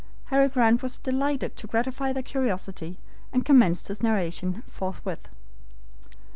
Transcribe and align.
Harry 0.33 0.49
Grant 0.49 0.81
was 0.81 0.97
delighted 0.97 1.55
to 1.55 1.67
gratify 1.67 2.11
their 2.11 2.23
curiosity, 2.23 2.97
and 3.31 3.45
commenced 3.45 3.87
his 3.87 4.01
narration 4.01 4.63
forthwith. 4.65 5.29